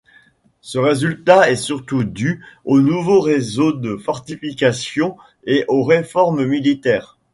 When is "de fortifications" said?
3.71-5.15